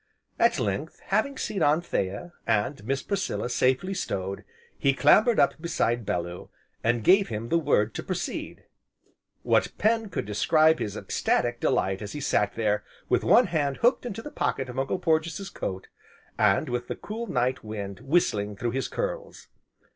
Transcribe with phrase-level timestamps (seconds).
[0.39, 4.43] At length, having seen Anthea, and Miss Priscilla safely stowed,
[4.75, 6.49] he clambered up beside Bellew,
[6.83, 8.63] and gave him the word to proceed.
[9.43, 14.07] What pen could describe his ecstatic delight as he sat there, with one hand hooked
[14.07, 15.87] into the pocket of Uncle Porges' coat,
[16.35, 19.49] and with the cool night wind whistling through his curls.